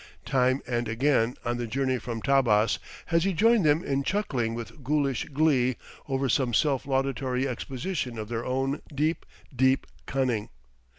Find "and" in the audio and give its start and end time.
0.65-0.87